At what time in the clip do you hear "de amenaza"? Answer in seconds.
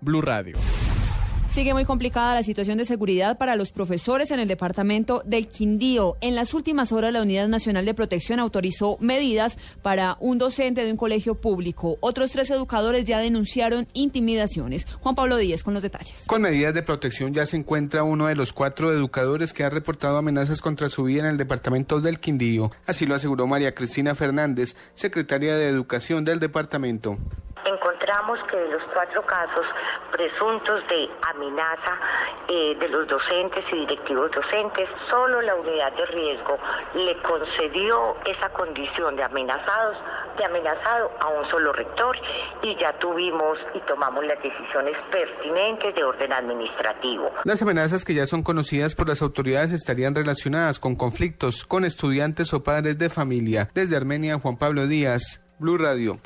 30.88-31.92